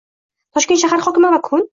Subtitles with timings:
[0.57, 1.67] Toshkent shahar hokimi va Kun